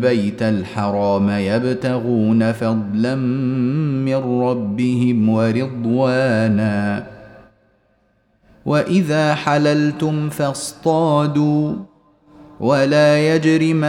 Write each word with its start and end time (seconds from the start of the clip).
البيت 0.00 0.42
الحرام 0.42 1.30
يبتغون 1.30 2.52
فضلا 2.52 3.14
من 4.04 4.14
ربهم 4.14 5.28
ورضوانا. 5.28 7.06
وإذا 8.66 9.34
حللتم 9.34 10.28
فاصطادوا. 10.28 11.72
ولا 12.60 13.36
يجرمنكم 13.36 13.88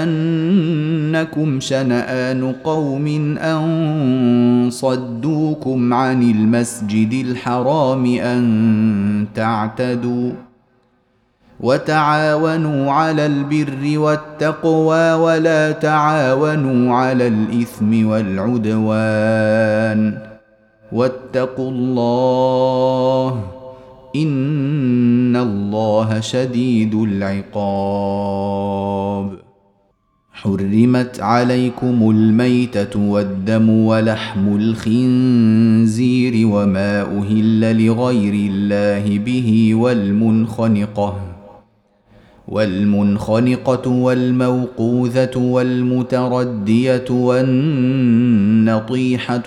شنآن 1.60 2.54
قوم 2.64 3.38
أن 3.38 4.70
صدوكم 4.72 5.94
عن 5.94 6.24
المسجد 6.24 7.26
الحرام 7.26 8.06
أن 8.06 9.26
تعتدوا. 9.36 10.32
وتعاونوا 11.62 12.92
على 12.92 13.26
البر 13.26 14.00
والتقوى 14.00 15.14
ولا 15.14 15.72
تعاونوا 15.72 16.96
على 16.96 17.28
الإثم 17.28 18.08
والعدوان. 18.08 19.12
واتقوا 20.92 21.72
الله 21.72 23.44
إن 24.16 25.36
الله 25.36 26.20
شديد 26.20 26.96
العقاب. 26.96 28.42
حرمت 30.32 31.20
عليكم 31.20 32.10
الميتة 32.10 33.00
والدم 33.00 33.70
ولحم 33.70 34.56
الخنزير 34.56 36.48
وما 36.48 37.02
أهل 37.02 37.86
لغير 37.86 38.34
الله 38.34 39.20
به 39.20 39.76
والمنخنقة. 39.76 41.31
والمنخنقة 42.52 43.90
والموقوذة 43.90 45.38
والمتردية 45.38 47.06
والنطيحة 47.10 47.84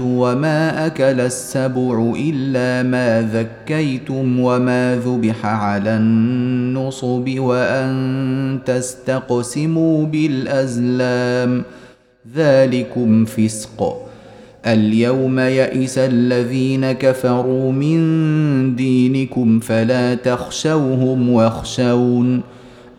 وما 0.01 0.87
أكل 0.87 1.21
السبع 1.21 2.13
إلا 2.17 2.89
ما 2.89 3.31
ذكيتم 3.33 4.41
وما 4.41 5.01
ذبح 5.07 5.47
على 5.47 5.97
النصب 5.97 7.35
وأن 7.39 8.59
تستقسموا 8.67 10.07
بالأزلام. 10.07 11.63
ذلكم 12.37 13.25
فسق. 13.25 13.97
اليوم 14.67 15.39
يئس 15.39 15.99
الذين 15.99 16.93
كفروا 16.93 17.73
من 17.73 18.77
دينكم 18.77 19.61
فلا 19.61 20.15
تخشوهم 20.15 21.29
واخشون. 21.29 22.54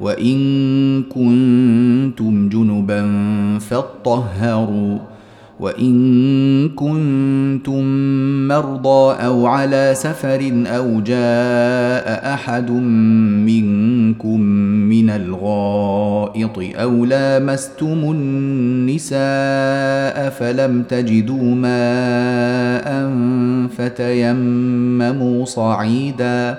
وان 0.00 1.02
كنتم 1.02 2.48
جنبا 2.48 3.08
فاطهروا 3.58 4.98
وان 5.60 6.68
كنتم 6.68 7.82
مرضى 8.48 9.24
أو 9.24 9.46
على 9.46 9.92
سفر 9.96 10.64
أو 10.66 11.00
جاء 11.00 12.34
احد 12.34 12.70
منكم 12.70 14.40
من 14.90 15.10
الغائط 15.10 16.58
أو 16.58 17.04
لامستم 17.04 18.10
النساء 18.10 19.20
فلم 20.30 20.82
تجدوا 20.82 21.54
ماء 21.54 23.10
فتيمموا 23.78 25.44
صعيدا 25.44 26.58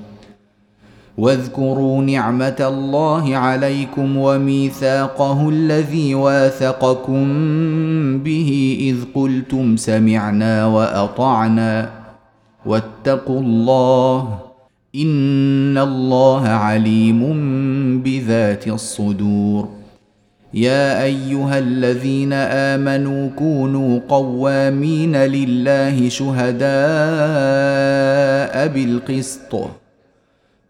واذكروا 1.17 2.01
نعمة 2.01 2.55
الله 2.59 3.35
عليكم 3.37 4.17
وميثاقه 4.17 5.49
الذي 5.49 6.15
واثقكم 6.15 7.23
به 8.19 8.77
إذ 8.79 8.95
قلتم 9.15 9.77
سمعنا 9.77 10.65
وأطعنا 10.65 11.89
واتقوا 12.65 13.39
الله 13.39 14.39
إن 14.95 15.77
الله 15.77 16.47
عليم 16.47 17.21
بذات 18.01 18.67
الصدور. 18.67 19.69
يا 20.53 21.03
أيها 21.03 21.59
الذين 21.59 22.33
آمنوا 22.33 23.29
كونوا 23.29 23.99
قوامين 24.09 25.15
لله 25.15 26.09
شهداء 26.09 26.67
بالقسط. 28.67 29.80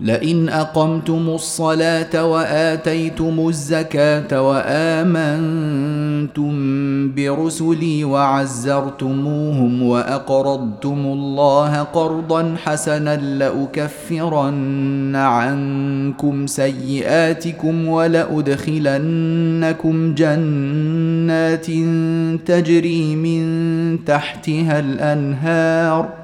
لئن 0.00 0.48
أقمتم 0.48 1.28
الصلاة 1.28 2.24
وآتيتم 2.24 3.48
الزكاة 3.48 4.48
وآمنتم 4.48 6.54
برسلي 7.14 8.04
وعزرتموهم 8.04 9.82
وأقرضتم 9.82 11.06
الله 11.06 11.82
قرضا 11.82 12.56
حسنا 12.64 13.16
لأكفرن 13.16 15.16
عنكم 15.16 16.46
سيئاتكم 16.46 17.88
ولأدخلنكم 17.88 18.94
جنات 20.14 21.66
تجري 22.46 23.16
من 23.16 24.04
تحتها 24.04 24.78
الأنهار 24.78 26.23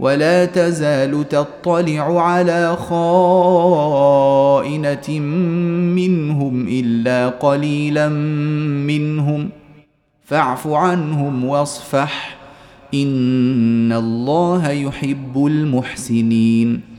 ولا 0.00 0.44
تزال 0.44 1.28
تطلع 1.28 2.22
على 2.22 2.76
خائنة 2.76 4.00
منهم 5.98 6.68
إلا 6.68 7.28
قليلا 7.28 8.08
منهم. 8.88 9.48
فاعف 10.24 10.66
عنهم 10.66 11.44
واصفح. 11.44 12.36
إن 12.94 13.92
الله 13.92 14.70
يحب 14.70 15.46
المحسنين. 15.46 16.89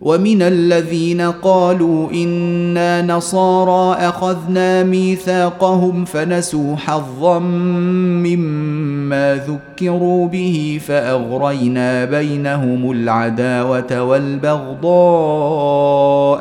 ومن 0.00 0.42
الذين 0.42 1.20
قالوا 1.20 2.10
إنا 2.10 3.02
نصارى 3.02 4.08
أخذنا 4.08 4.82
ميثاقهم 4.82 6.04
فنسوا 6.04 6.76
حظا 6.76 7.38
مما 7.38 9.36
ذكروا 9.36 10.28
به 10.28 10.80
فأغرينا 10.86 12.04
بينهم 12.04 12.90
العداوة 12.90 14.02
والبغضاء 14.02 14.84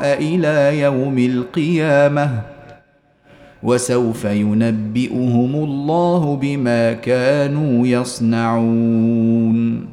إلى 0.03 0.79
يوم 0.79 1.17
القيامة 1.17 2.29
وسوف 3.63 4.25
ينبئهم 4.25 5.55
الله 5.55 6.35
بما 6.35 6.93
كانوا 6.93 7.87
يصنعون 7.87 9.92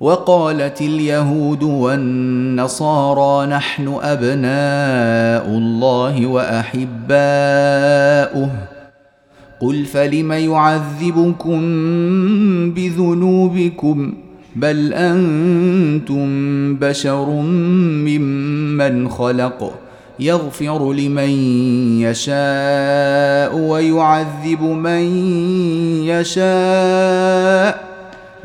وقالت 0.00 0.80
اليهود 0.80 1.62
والنصارى 1.62 3.46
نحن 3.46 3.98
أبناء 4.02 5.48
الله 5.48 6.26
وأحباؤه. 6.26 8.50
قل 9.60 9.84
فلم 9.84 10.32
يعذبكم 10.32 11.60
بذنوبكم؟ 12.70 14.14
بل 14.56 14.92
أنتم 14.92 16.26
بشر 16.76 17.30
ممن 18.04 19.08
خلق. 19.08 19.74
يغفر 20.20 20.92
لمن 20.92 21.30
يشاء 22.00 23.58
ويعذب 23.58 24.62
من 24.62 25.02
يشاء. 26.04 27.85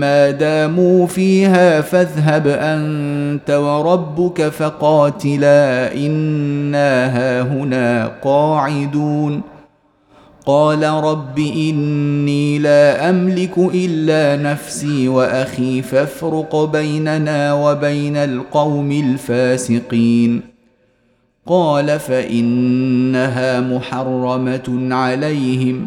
ما 0.00 0.30
داموا 0.30 1.06
فيها 1.06 1.80
فاذهب 1.80 2.46
انت 2.46 3.50
وربك 3.50 4.48
فقاتلا 4.48 5.94
انا 5.94 7.06
هاهنا 7.06 8.12
قاعدون 8.24 9.42
قال 10.46 10.82
رب 10.82 11.38
اني 11.38 12.58
لا 12.58 13.10
املك 13.10 13.58
الا 13.58 14.42
نفسي 14.42 15.08
واخي 15.08 15.82
فافرق 15.82 16.64
بيننا 16.64 17.54
وبين 17.54 18.16
القوم 18.16 18.92
الفاسقين 18.92 20.40
قال 21.46 22.00
فانها 22.00 23.60
محرمه 23.60 24.94
عليهم 24.94 25.86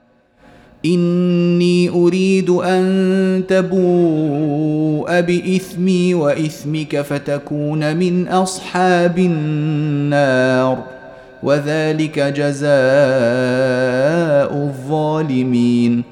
إني 0.85 1.89
أريد 1.89 2.49
أن 2.49 3.43
تبوء 3.47 5.21
بإثمي 5.21 6.13
وإثمك 6.13 7.01
فتكون 7.01 7.95
من 7.97 8.27
أصحاب 8.27 9.17
النار 9.17 10.77
وذلك 11.43 12.19
جزاء 12.19 12.71
الظالمين. 14.53 16.03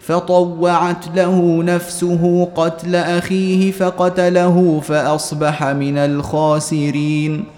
فطوعت 0.00 1.04
له 1.16 1.62
نفسه 1.62 2.48
قتل 2.56 2.94
أخيه 2.96 3.70
فقتله 3.70 4.80
فأصبح 4.80 5.64
من 5.64 5.98
الخاسرين. 5.98 7.57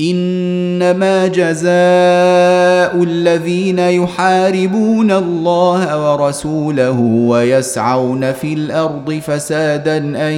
إنما 0.00 1.26
جزاء 1.26 3.02
الذين 3.02 3.78
يحاربون 3.78 5.10
الله 5.10 6.12
ورسوله 6.12 7.00
ويسعون 7.00 8.32
في 8.32 8.52
الأرض 8.52 9.12
فسادا 9.12 9.96
أن 9.98 10.32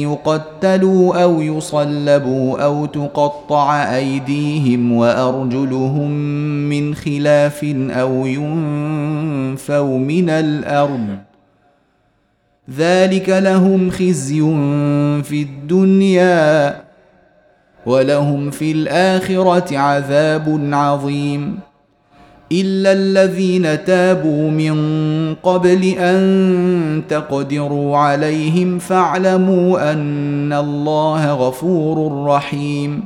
يقتلوا 0.00 1.22
أو 1.22 1.42
يصلبوا 1.42 2.58
أو 2.64 2.86
تقطع 2.86 3.96
أيديهم 3.96 4.92
وأرجلهم 4.92 6.10
من 6.68 6.94
خلاف 6.94 7.64
أو 7.90 8.26
ينفوا 8.26 9.98
من 9.98 10.30
الأرض. 10.30 11.06
ذلك 12.76 13.28
لهم 13.28 13.90
خزي 13.90 14.40
في 15.22 15.42
الدنيا. 15.42 16.89
ولهم 17.86 18.50
في 18.50 18.72
الآخرة 18.72 19.78
عذاب 19.78 20.68
عظيم. 20.72 21.58
إلا 22.52 22.92
الذين 22.92 23.84
تابوا 23.84 24.50
من 24.50 24.74
قبل 25.34 25.84
أن 25.98 27.02
تقدروا 27.08 27.96
عليهم 27.96 28.78
فاعلموا 28.78 29.92
أن 29.92 30.52
الله 30.52 31.32
غفور 31.32 32.26
رحيم. 32.26 33.04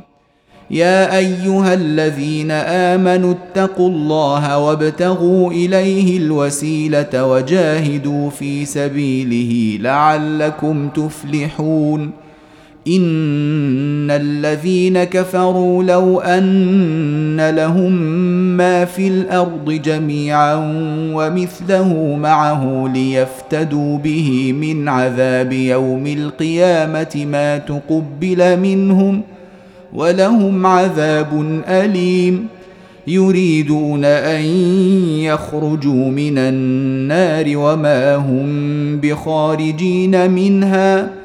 يا 0.71 1.17
أيها 1.17 1.73
الذين 1.73 2.51
آمنوا 2.51 3.33
اتقوا 3.33 3.89
الله 3.89 4.57
وابتغوا 4.57 5.51
إليه 5.51 6.17
الوسيلة 6.17 7.25
وجاهدوا 7.25 8.29
في 8.29 8.65
سبيله 8.65 9.81
لعلكم 9.81 10.89
تفلحون. 10.89 12.24
إن 12.87 14.11
الذين 14.11 15.03
كفروا 15.03 15.83
لو 15.83 16.19
أن 16.19 17.49
لهم 17.49 17.91
ما 18.57 18.85
في 18.85 19.07
الأرض 19.07 19.71
جميعا 19.71 20.55
ومثله 21.13 22.15
معه 22.15 22.89
ليفتدوا 22.93 23.97
به 23.97 24.53
من 24.53 24.87
عذاب 24.89 25.53
يوم 25.53 26.07
القيامة 26.07 27.25
ما 27.31 27.57
تقبل 27.57 28.59
منهم 28.59 29.21
ولهم 29.93 30.65
عذاب 30.65 31.61
أليم 31.67 32.47
يريدون 33.07 34.05
أن 34.05 34.41
يخرجوا 35.21 36.09
من 36.11 36.37
النار 36.37 37.45
وما 37.57 38.15
هم 38.15 38.47
بخارجين 38.97 40.31
منها 40.31 41.24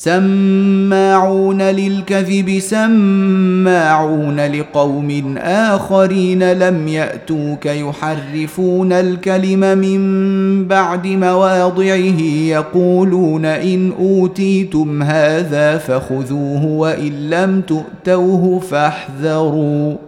سماعون 0.00 1.62
للكذب 1.62 2.58
سماعون 2.58 4.40
لقوم 4.40 5.38
آخرين 5.38 6.52
لم 6.52 6.88
يأتوك 6.88 7.66
يحرفون 7.66 8.92
الكلم 8.92 9.78
من 9.78 10.68
بعد 10.68 11.06
مواضعه 11.06 12.20
يقولون 12.46 13.44
إن 13.44 13.92
أوتيتم 13.98 15.02
هذا 15.02 15.78
فخذوه 15.78 16.66
وإن 16.66 17.30
لم 17.30 17.60
تؤتوه 17.60 18.60
فاحذروا. 18.60 20.07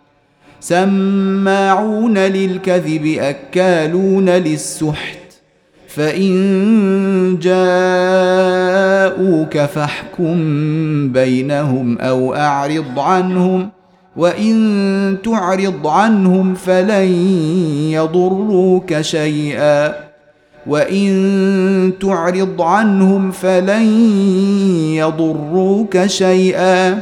سماعون 0.61 2.17
للكذب 2.17 3.17
أكالون 3.19 4.29
للسحت. 4.29 5.17
فإن 5.87 7.39
جاءوك 7.41 9.57
فاحكم 9.57 10.37
بينهم 11.11 11.97
أو 11.97 12.35
أعرض 12.35 12.99
عنهم 12.99 13.69
وإن 14.15 15.17
تعرض 15.23 15.87
عنهم 15.87 16.53
فلن 16.53 17.11
يضروك 17.91 19.01
شيئا. 19.01 19.93
وإن 20.67 21.93
تعرض 22.01 22.61
عنهم 22.61 23.31
فلن 23.31 23.83
يضروك 24.95 26.05
شيئا. 26.05 27.01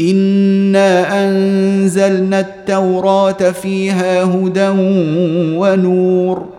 انا 0.00 1.24
انزلنا 1.24 2.40
التوراه 2.40 3.32
فيها 3.32 4.24
هدى 4.24 4.68
ونور 5.58 6.56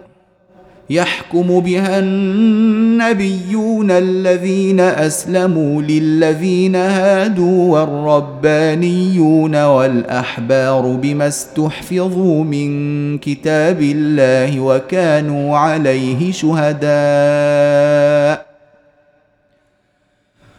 يحكم 0.90 1.60
بها 1.60 2.00
النبيون 2.00 3.92
الذين 3.92 4.80
اسلموا 4.80 5.82
للذين 5.82 6.76
هادوا 6.76 7.80
والربانيون 7.80 9.64
والاحبار 9.64 10.82
بما 10.82 11.28
استحفظوا 11.28 12.44
من 12.44 13.18
كتاب 13.18 13.82
الله 13.82 14.60
وكانوا 14.60 15.58
عليه 15.58 16.32
شهداء 16.32 16.88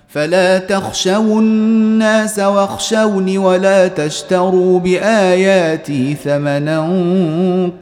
فلا 0.08 0.58
تخشوا 0.58 1.40
الناس 1.40 2.38
واخشوني 2.38 3.38
ولا 3.38 3.88
تشتروا 3.88 4.80
بآياتي 4.80 6.14
ثمنا 6.14 6.80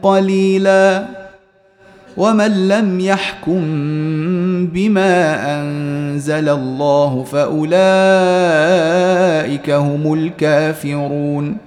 قليلا 0.03 1.05
ومن 2.17 2.67
لم 2.67 2.99
يحكم 2.99 3.61
بما 4.67 5.39
أنزل 5.59 6.49
الله 6.49 7.23
فأولئك 7.23 7.69
هم 9.69 10.13
الكافرون 10.13 11.66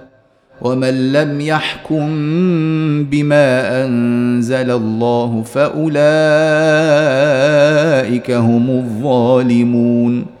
ومن 0.61 1.11
لم 1.11 1.41
يحكم 1.41 2.07
بما 3.03 3.83
أنزل 3.85 4.71
الله 4.71 5.43
فأولئك 5.43 5.91
هم 8.31 8.69
الظالمون. 8.69 10.40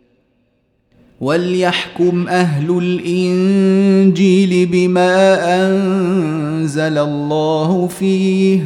وليحكم 1.21 2.27
أهل 2.27 2.77
الإنجيل 2.83 4.65
بما 4.65 5.37
أنزل 5.67 6.97
الله 6.97 7.87
فيه 7.87 8.61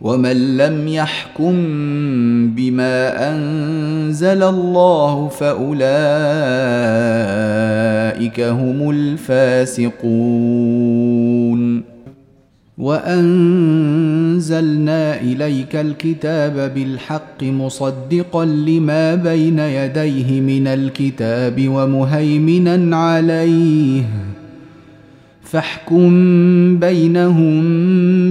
ومن 0.00 0.56
لم 0.56 0.88
يحكم 0.88 1.54
بما 2.54 3.30
أنزل 3.30 4.42
الله 4.42 5.28
فأولئك 5.28 5.78
هم 8.40 8.90
الفاسقون 8.90 9.98
وأنزلنا 12.78 14.40
إليك 15.20 15.76
الكتاب 15.76 16.74
بالحق 16.74 17.42
مصدقا 17.42 18.44
لما 18.44 19.14
بين 19.14 19.58
يديه 19.58 20.40
من 20.40 20.66
الكتاب 20.66 21.68
ومهيمنا 21.68 22.96
عليه. 22.96 24.02
فاحكم 25.42 26.10
بينهم 26.78 27.62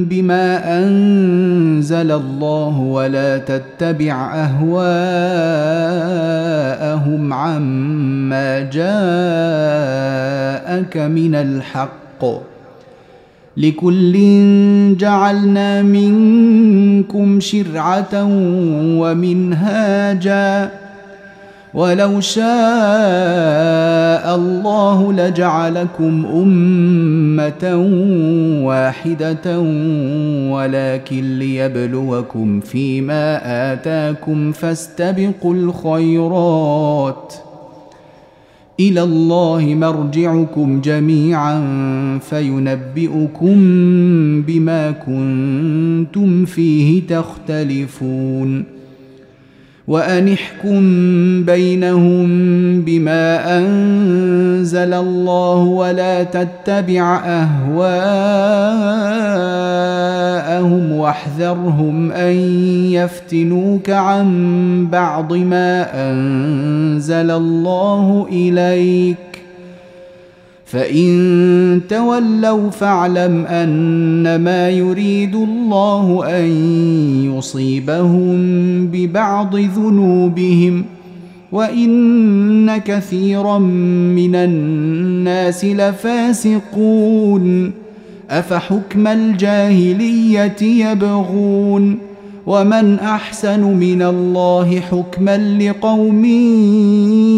بما 0.06 0.78
أنزل 0.84 2.12
الله 2.12 2.80
ولا 2.80 3.38
تتبع 3.38 4.36
أهواءهم 4.36 4.94
عما 7.34 8.60
جاءك 8.60 8.88
من 10.98 11.36
الحق. 11.36 12.57
لكل 13.58 14.14
جعلنا 14.98 15.82
منكم 15.82 17.40
شرعة 17.40 18.24
ومنهاجا. 19.00 20.72
ولو 21.74 22.22
شاء 22.22 22.46
الله 24.36 25.14
لجعلكم 25.14 26.26
أمة 26.26 27.86
واحدة 28.66 29.60
ولكن 30.52 31.40
ليبلوكم 31.40 32.60
فيما 32.60 33.40
آتاكم 33.74 34.52
فاستبقوا 34.52 35.54
الخيرات. 35.54 37.34
إلى 38.80 39.04
الله 39.04 39.76
مرجعكم 39.76 40.82
جميعا 40.82 41.60
فينبئكم 42.18 43.56
بما 44.42 44.92
كنتم 44.92 46.46
فيه 46.46 47.08
تختلفون. 47.08 48.77
وأن 49.88 50.34
احكم 50.34 50.80
بينهم 51.44 52.28
بما 52.82 53.58
أنزل 53.58 54.94
الله 54.94 55.58
ولا 55.58 56.24
تتبع 56.24 57.22
أهواءهم 57.26 57.72
واحذرهم 60.92 62.12
أن 62.12 62.36
يفتنوك 62.92 63.90
عن 63.90 64.88
بعض 64.92 65.34
ما 65.34 65.88
أنزل 66.12 67.32
الله 67.32 68.28
إليك 68.32 69.27
فإن 70.68 71.82
تولوا 71.90 72.70
فاعلم 72.70 73.46
أنما 73.46 74.70
يريد 74.70 75.36
الله 75.36 76.24
أن 76.40 76.46
يصيبهم 77.38 78.38
ببعض 78.88 79.56
ذنوبهم 79.56 80.86
وإن 81.52 82.78
كثيرا 82.78 83.60
من 83.60 84.36
الناس 84.36 85.66
لفاسقون 85.66 87.08
أفحكم 88.30 89.08
الجاهلية 89.08 90.62
يبغون 90.62 91.98
ومن 92.48 93.00
أحسن 93.00 93.64
من 93.64 94.02
الله 94.02 94.80
حكما 94.80 95.58
لقوم 95.60 96.26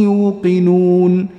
يوقنون 0.03 1.38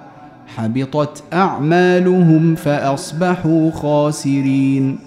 حبطت 0.57 1.23
أعمالهم 1.33 2.55
فأصبحوا 2.55 3.71
خاسرين. 3.71 4.97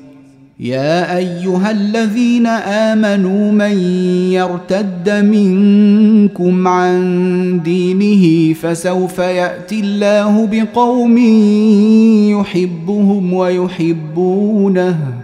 يا 0.61 1.17
أيها 1.17 1.71
الذين 1.71 2.47
آمنوا 2.47 3.53
من 3.53 3.79
يرتد 4.33 5.11
منكم 5.11 6.69
عن 6.69 7.61
دينه 7.65 8.55
فسوف 8.55 9.19
يأتي 9.19 9.81
الله 9.81 10.47
بقوم 10.53 11.19
يحبهم 12.39 13.33
ويحبونه. 13.33 15.24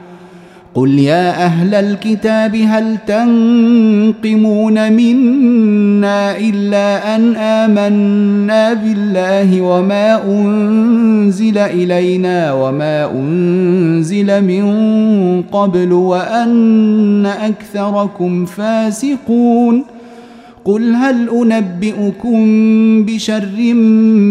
قل 0.75 0.99
يا 0.99 1.45
أهل 1.45 1.75
الكتاب 1.75 2.55
هل 2.55 2.97
تنقمون 3.07 4.93
منا 4.93 6.37
الا 6.37 7.15
ان 7.15 7.35
امنا 7.35 8.73
بالله 8.73 9.61
وما 9.61 10.23
انزل 10.23 11.57
الينا 11.57 12.53
وما 12.53 13.11
انزل 13.11 14.43
من 14.43 14.63
قبل 15.51 15.93
وان 15.93 17.25
اكثركم 17.25 18.45
فاسقون 18.45 19.83
قل 20.65 20.95
هل 20.95 21.29
انبئكم 21.29 22.45
بشر 23.05 23.73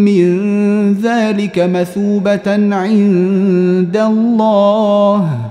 من 0.05 0.27
ذلك 0.93 1.59
مثوبه 1.59 2.75
عند 2.75 3.97
الله 3.97 5.50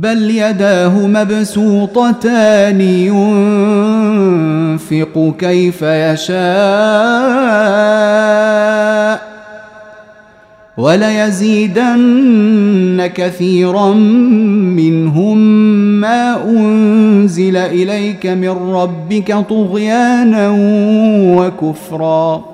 بل 0.00 0.30
يداه 0.30 1.06
مبسوطتان 1.06 2.80
ينفق 4.70 5.34
كيف 5.38 5.82
يشاء 5.82 6.34
وليزيدن 10.76 11.90
كثيرا 13.14 13.92
منهم 14.74 15.38
ما 16.00 16.44
أنزل 16.44 17.56
إليك 17.56 18.26
من 18.26 18.48
ربك 18.74 19.36
طغيانا 19.48 20.54
وكفرا 21.38 22.53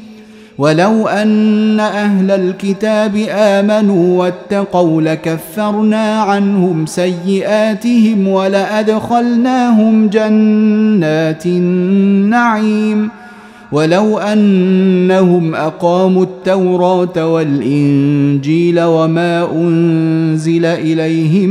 ولو 0.57 1.07
ان 1.07 1.79
أهل 1.79 2.31
الكتاب 2.31 3.15
امنوا 3.29 4.19
واتقوا 4.19 5.01
لكفرنا 5.01 6.21
عنهم 6.21 6.85
سيئاتهم 6.85 8.27
ولادخلناهم 8.27 10.07
جنات 10.07 11.45
النعيم 11.45 13.09
ولو 13.71 14.17
انهم 14.17 15.55
اقاموا 15.55 16.23
التوراه 16.23 17.33
والانجيل 17.33 18.81
وما 18.81 19.51
انزل 19.51 20.65
اليهم 20.65 21.49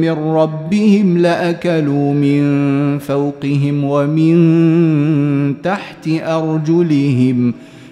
من 0.00 0.10
ربهم 0.10 1.18
لاكلوا 1.18 2.12
من 2.12 2.42
فوقهم 2.98 3.84
ومن 3.84 5.62
تحت 5.62 6.08
ارجلهم 6.08 7.54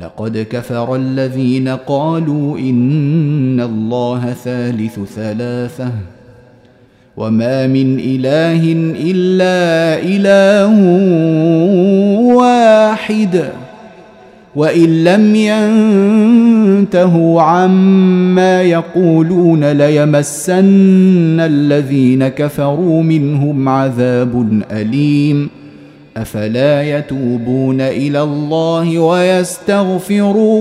لقد 0.00 0.46
كفر 0.50 0.96
الذين 0.96 1.68
قالوا 1.68 2.58
إن 2.58 3.60
الله 3.60 4.32
ثالث 4.32 5.00
ثلاثة 5.16 5.90
وما 7.16 7.66
من 7.66 7.98
إله 7.98 8.72
إلا 8.96 10.02
إله 10.02 10.74
واحد 12.34 13.50
وإن 14.56 15.04
لم 15.04 15.34
ينتهوا 16.84 17.42
عما 17.42 18.62
يقولون 18.62 19.72
ليمسن 19.72 21.40
الذين 21.40 22.28
كفروا 22.28 23.02
منهم 23.02 23.68
عذاب 23.68 24.62
أليم 24.70 25.63
أفلا 26.16 26.98
يتوبون 26.98 27.80
إلى 27.80 28.22
الله 28.22 28.98
ويستغفرونه؟ 28.98 30.54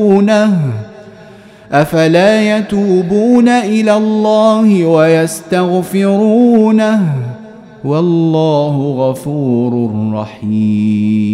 أفلا 1.72 2.58
يتوبون 2.58 3.50
إلى 3.50 3.98
الله 3.98 4.86
ويستغفرونه؟ 4.86 6.34
والله 7.84 9.10
غفور 9.10 9.90
رحيم. 10.14 11.34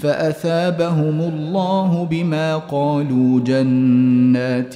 فأثابهم 0.00 1.20
الله 1.20 2.08
بما 2.10 2.56
قالوا 2.56 3.40
جنات 3.40 4.74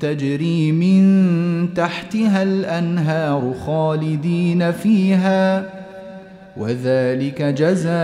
تجري 0.00 0.72
من 0.72 1.74
تحتها 1.74 2.42
الأنهار 2.42 3.54
خالدين 3.66 4.72
فيها 4.72 5.64
وذلك 6.56 7.42
جزاء 7.42 7.94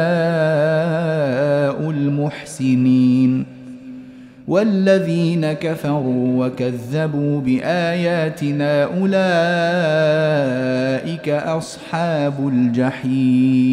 المحسنين. 1.91 3.45
والذين 4.49 5.53
كفروا 5.53 6.47
وكذبوا 6.47 7.41
بآياتنا 7.41 8.85
أولئك 8.85 9.09
أصحاب 11.29 12.49
الجحيم. 12.49 13.73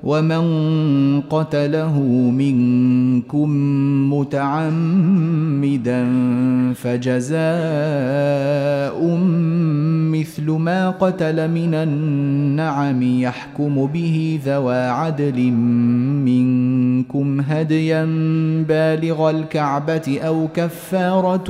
ومن 0.03 1.21
قتله 1.21 1.99
منكم 2.31 3.49
متعمدا 4.13 6.07
فجزاء 6.73 7.43
مثل 10.11 10.51
ما 10.51 10.89
قتل 10.89 11.51
من 11.51 11.73
النعم 11.73 13.03
يحكم 13.03 13.85
به 13.85 14.39
ذوى 14.45 14.75
عدل 14.75 15.51
منكم 16.21 17.41
هديا 17.41 18.05
بالغ 18.67 19.29
الكعبه 19.29 20.19
أو 20.21 20.47
كفاره 20.53 21.43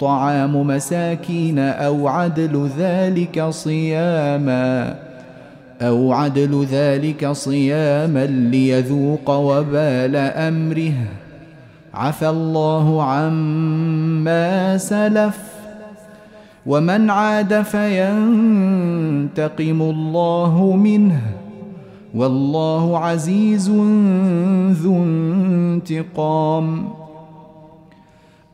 طعام 0.00 0.66
مساكين 0.66 1.58
أو 1.58 2.08
عدل 2.08 2.68
ذلك 2.78 3.44
صياما 3.50 5.13
أو 5.82 6.12
عدل 6.12 6.66
ذلك 6.70 7.32
صياما 7.32 8.26
ليذوق 8.26 9.30
وبال 9.30 10.16
امره 10.16 10.94
عفى 11.94 12.28
الله 12.28 13.02
عما 13.02 14.78
سلف 14.78 15.38
ومن 16.66 17.10
عاد 17.10 17.62
فينتقم 17.62 18.22
الله 19.82 20.76
منه 20.76 21.20
والله 22.14 22.98
عزيز 22.98 23.70
ذو 24.82 24.96
انتقام 25.04 26.88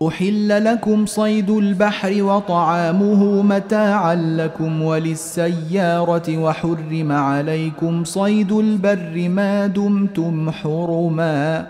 أحل 0.07 0.65
لكم 0.65 1.07
صيد 1.07 1.51
البحر 1.51 2.23
وطعامه 2.23 3.43
متاعا 3.43 4.15
لكم 4.15 4.83
وللسيارة 4.83 6.39
وحرم 6.39 7.13
عليكم 7.13 8.05
صيد 8.05 8.53
البر 8.53 9.29
ما 9.29 9.67
دمتم 9.67 10.51
حرما. 10.51 11.67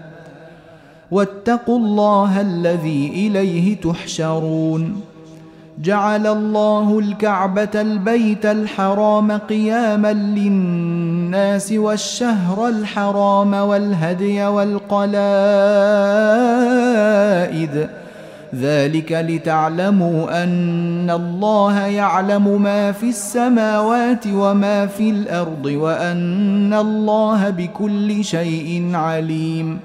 واتقوا 1.10 1.78
الله 1.78 2.40
الذي 2.40 3.08
إليه 3.14 3.80
تحشرون. 3.80 5.00
جعل 5.82 6.26
الله 6.26 6.98
الكعبة 6.98 7.70
البيت 7.74 8.46
الحرام 8.46 9.32
قياما 9.32 10.12
للناس 10.12 11.72
والشهر 11.72 12.68
الحرام 12.68 13.54
والهدي 13.54 14.46
والقلائد 14.46 15.20
ذلك 18.54 19.12
لتعلموا 19.12 20.44
أن 20.44 21.10
الله 21.10 21.78
يعلم 21.78 22.62
ما 22.62 22.92
في 22.92 23.08
السماوات 23.08 24.24
وما 24.34 24.86
في 24.86 25.10
الأرض 25.10 25.66
وأن 25.66 26.74
الله 26.74 27.50
بكل 27.50 28.24
شيء 28.24 28.90
عليم. 28.94 29.78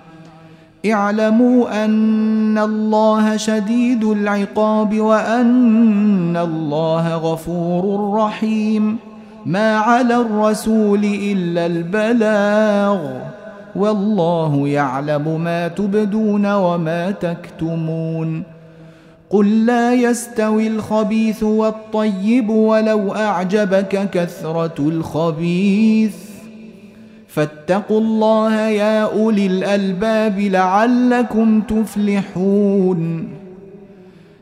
اعلموا 0.91 1.85
أن 1.85 2.57
الله 2.57 3.37
شديد 3.37 4.03
العقاب 4.03 4.99
وأن 4.99 6.37
الله 6.37 7.15
غفور 7.15 8.13
رحيم. 8.13 8.97
ما 9.45 9.77
على 9.77 10.15
الرسول 10.15 11.03
إلا 11.03 11.65
البلاغ. 11.65 12.99
والله 13.75 14.67
يعلم 14.67 15.41
ما 15.41 15.67
تبدون 15.67 16.53
وما 16.53 17.11
تكتمون. 17.11 18.54
قل 19.29 19.65
لا 19.65 19.93
يستوي 19.93 20.67
الخبيث 20.67 21.43
والطيب 21.43 22.49
ولو 22.49 23.15
أعجبك 23.15 24.09
كثرة 24.11 24.75
الخبيث. 24.79 26.15
فاتقوا 27.27 27.99
الله 27.99 28.59
يا 28.59 29.03
أولي 29.03 29.45
الألباب 29.45 30.39
لعلكم 30.39 31.61
تفلحون. 31.61 33.29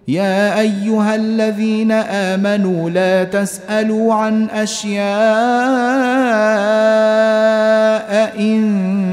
يا 0.07 0.59
أيها 0.59 1.15
الذين 1.15 1.91
آمنوا 1.91 2.89
لا 2.89 3.23
تسألوا 3.23 4.13
عن 4.13 4.49
أشياء 4.49 5.03
إن 8.39 9.12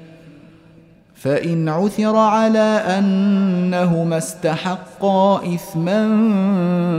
فإن 1.23 1.69
عثر 1.69 2.15
على 2.15 2.83
أنهما 2.97 4.17
استحقا 4.17 5.41
إثما 5.55 6.01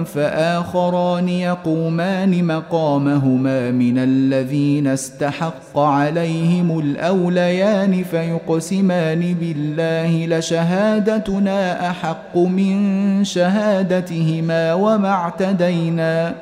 فآخران 0.05 1.29
يقومان 1.29 2.45
مقامهما 2.45 3.71
من 3.71 3.99
الذين 3.99 4.87
استحق 4.87 5.79
عليهم 5.79 6.79
الأوليان 6.79 8.03
فيقسمان 8.03 9.35
بالله 9.41 10.27
لشهادتنا 10.27 11.91
أحق 11.91 12.37
من 12.37 13.25
شهادتهما 13.25 14.75
وما 14.75 15.09
اعتدينا 15.09 16.35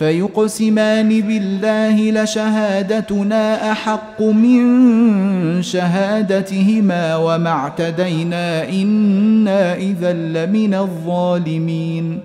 فيقسمان 0.00 1.20
بالله 1.20 2.22
لشهادتنا 2.22 3.72
أحق 3.72 4.22
من 4.22 5.62
شهادتهما 5.62 7.16
وما 7.16 7.50
اعتدينا 7.50 8.68
إنا 8.68 9.74
إذا 9.74 10.12
لمن 10.12 10.74
الظالمين. 10.74 12.20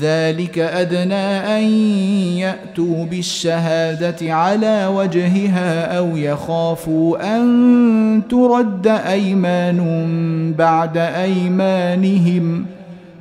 ذلك 0.00 0.58
أدنى 0.58 1.58
أن 1.58 1.62
يأتوا 2.36 3.04
بالشهادة 3.04 4.34
على 4.34 4.86
وجهها 4.86 5.98
أو 5.98 6.16
يخافوا 6.16 7.36
أن 7.36 8.22
ترد 8.30 8.86
أيمان 8.86 9.80
بعد 10.58 10.98
أيمانهم. 10.98 12.66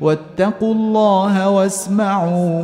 واتقوا 0.02 0.74
الله 0.74 1.50
واسمعوا. 1.50 2.64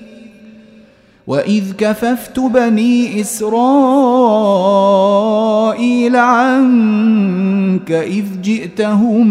واذ 1.27 1.73
كففت 1.77 2.39
بني 2.39 3.21
اسرائيل 3.21 3.75
عنك 6.15 7.91
اذ 7.91 8.25
جئتهم 8.43 9.27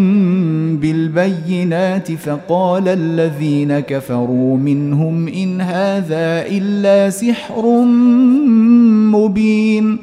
بالبينات 0.77 2.13
فقال 2.13 2.89
الذين 2.89 3.81
كفروا 3.81 4.57
منهم 4.57 5.29
ان 5.29 5.61
هذا 5.61 6.47
الا 6.47 7.11
سحر 7.11 7.67
مبين 9.13 9.99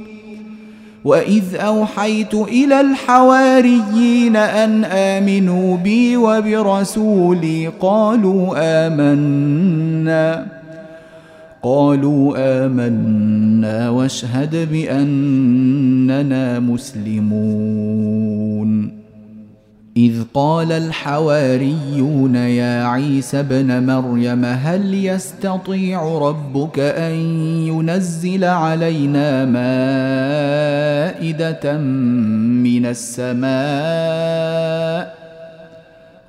واذ 1.05 1.55
اوحيت 1.55 2.33
إلى 2.33 2.81
الحواريين 2.81 4.35
ان 4.35 4.85
امنوا 4.85 5.77
بي 5.77 6.17
وبرسولي 6.17 7.71
قالوا 7.81 8.53
امنا 8.88 10.57
قالوا 11.64 12.36
آمنا 12.66 13.89
واشهد 13.89 14.70
بأننا 14.72 16.60
مسلمون. 16.60 18.28
إذ 19.97 20.24
قال 20.34 20.72
الحواريون 20.72 22.36
يا 22.36 22.84
عيسى 22.84 23.39
ابن 23.39 23.86
مريم 23.86 24.45
هل 24.45 25.05
يستطيع 25.05 26.18
ربك 26.18 26.80
أن 26.80 27.14
ينزل 27.68 28.43
علينا 28.43 29.45
مائدة 31.16 31.78
من 32.68 32.86
السماء؟ 32.86 33.47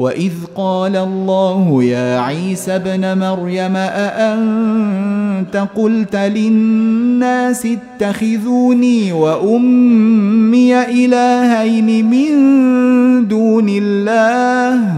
واذ 0.00 0.32
قال 0.56 0.96
الله 0.96 1.84
يا 1.84 2.20
عيسى 2.20 2.76
ابن 2.76 3.18
مريم 3.18 3.76
اانت 3.76 5.66
قلت 5.76 6.16
للناس 6.16 7.66
اتخذوني 7.66 9.12
وامي 9.12 10.82
الهين 10.82 12.10
من 12.10 13.28
دون 13.28 13.66
الله 13.68 14.94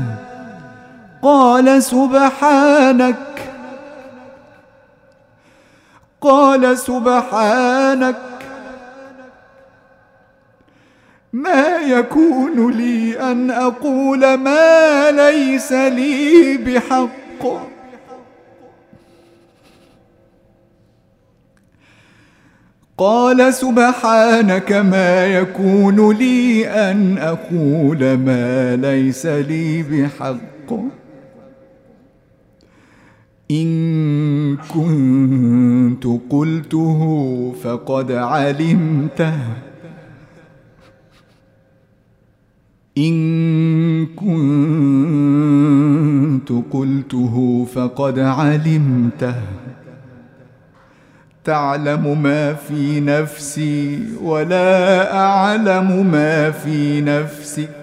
قال 1.22 1.82
سبحانك 1.82 3.16
قال 6.20 6.78
سبحانك 6.78 8.31
ما 11.32 11.76
يكون 11.76 12.70
لي 12.76 13.20
أن 13.32 13.50
أقول 13.50 14.34
ما 14.34 15.10
ليس 15.10 15.72
لي 15.72 16.56
بحق. 16.56 17.08
قال 22.98 23.54
سبحانك 23.54 24.72
ما 24.72 25.26
يكون 25.26 26.12
لي 26.16 26.68
أن 26.68 27.18
أقول 27.18 28.16
ما 28.16 28.76
ليس 28.76 29.26
لي 29.26 29.82
بحق. 29.82 30.72
إن 33.50 34.56
كنت 34.56 36.04
قلته 36.30 37.52
فقد 37.64 38.12
علمته. 38.12 39.34
إن 42.98 44.06
كنت 44.06 44.52
قلته 46.70 47.66
فقد 47.74 48.18
علمته. 48.18 49.34
تعلم 51.44 52.22
ما 52.22 52.54
في 52.54 53.00
نفسي 53.00 53.98
ولا 54.22 55.16
أعلم 55.16 56.06
ما 56.12 56.50
في 56.50 57.00
نفسك. 57.00 57.81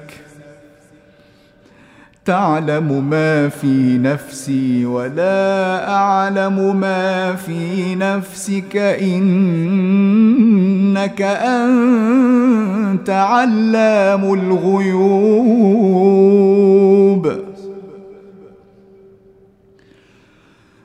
تعلم 2.26 3.10
ما 3.10 3.50
في 3.50 3.98
نفسي 3.98 4.86
ولا 4.86 5.90
أعلم 5.90 6.76
ما 6.80 7.36
في 7.36 7.96
نفسك 7.96 8.78
إنك 8.78 9.62
أنت 11.22 13.10
علام 13.10 14.34
الغيوب. 14.34 15.70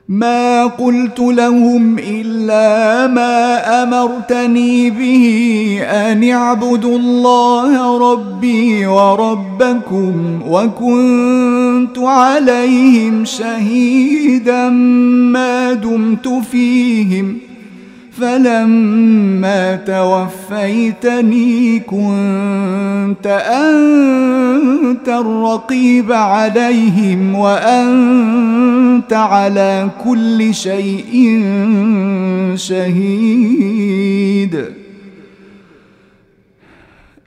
ما 0.09 0.66
قلت 0.66 1.18
لهم 1.20 1.98
إلا 1.98 3.07
ما 3.07 3.82
أمرتني 3.82 4.90
به 4.90 5.78
أن 5.82 6.30
اعبدوا 6.30 6.98
الله 6.98 7.98
ربي 8.12 8.86
وربكم 8.86 10.42
وكنت 10.48 11.98
عليهم 11.98 13.24
شهيدا 13.24 14.68
ما 14.68 15.72
دمت 15.72 16.28
فيهم 16.28 17.38
فلما 18.20 19.76
توفيتني 19.76 21.80
كنت 21.80 23.26
أنت 23.26 25.08
الرقيب 25.08 26.12
عليهم 26.12 27.34
وأنت 27.34 29.12
على 29.12 29.90
كل 30.04 30.54
شيء 30.54 31.42
شهيد. 32.54 34.64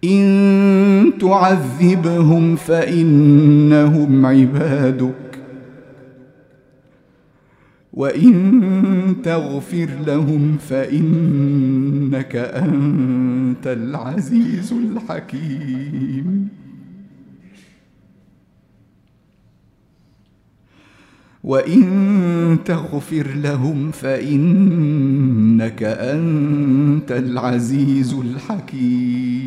إن 0.03 1.11
تعذبهم 1.21 2.55
فإنهم 2.55 4.25
عبادك. 4.25 5.26
وإن 7.97 9.15
تغفر 9.23 9.89
لهم 10.07 10.57
فإنك 10.57 12.35
أنت 12.35 13.67
العزيز 13.67 14.73
الحكيم. 14.73 16.47
وإن 21.43 22.57
تغفر 22.65 23.27
لهم 23.27 23.91
فإنك 23.91 25.83
أنت 25.83 27.11
العزيز 27.11 28.13
الحكيم. 28.13 29.46